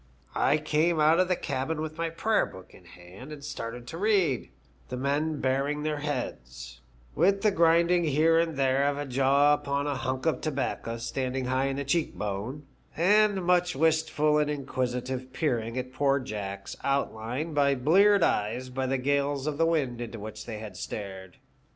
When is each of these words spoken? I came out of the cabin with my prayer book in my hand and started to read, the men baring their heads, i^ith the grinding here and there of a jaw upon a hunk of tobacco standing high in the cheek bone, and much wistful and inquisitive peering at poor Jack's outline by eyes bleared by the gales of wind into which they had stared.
I 0.33 0.57
came 0.57 0.99
out 0.99 1.19
of 1.19 1.27
the 1.27 1.35
cabin 1.35 1.79
with 1.79 1.99
my 1.99 2.09
prayer 2.09 2.47
book 2.47 2.73
in 2.73 2.81
my 2.85 2.89
hand 2.89 3.31
and 3.31 3.43
started 3.43 3.85
to 3.85 3.99
read, 3.99 4.49
the 4.89 4.97
men 4.97 5.39
baring 5.39 5.83
their 5.83 5.99
heads, 5.99 6.81
i^ith 7.15 7.41
the 7.41 7.51
grinding 7.51 8.05
here 8.05 8.39
and 8.39 8.57
there 8.57 8.87
of 8.87 8.97
a 8.97 9.05
jaw 9.05 9.53
upon 9.53 9.85
a 9.85 9.93
hunk 9.93 10.25
of 10.25 10.41
tobacco 10.41 10.97
standing 10.97 11.45
high 11.45 11.65
in 11.67 11.75
the 11.75 11.83
cheek 11.85 12.15
bone, 12.15 12.65
and 12.97 13.45
much 13.45 13.75
wistful 13.75 14.39
and 14.39 14.49
inquisitive 14.49 15.31
peering 15.33 15.77
at 15.77 15.93
poor 15.93 16.19
Jack's 16.19 16.75
outline 16.83 17.53
by 17.53 17.69
eyes 17.73 17.77
bleared 17.79 18.21
by 18.23 18.87
the 18.87 18.97
gales 18.97 19.45
of 19.45 19.59
wind 19.59 20.01
into 20.01 20.17
which 20.19 20.47
they 20.47 20.57
had 20.57 20.75
stared. 20.75 21.37